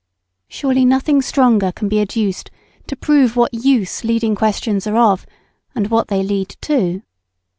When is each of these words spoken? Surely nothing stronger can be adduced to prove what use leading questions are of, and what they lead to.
Surely 0.47 0.83
nothing 0.83 1.21
stronger 1.21 1.71
can 1.71 1.87
be 1.87 2.01
adduced 2.01 2.49
to 2.87 2.95
prove 2.95 3.35
what 3.35 3.53
use 3.53 4.03
leading 4.03 4.33
questions 4.33 4.87
are 4.87 4.97
of, 4.97 5.27
and 5.75 5.91
what 5.91 6.07
they 6.07 6.23
lead 6.23 6.49
to. 6.59 7.03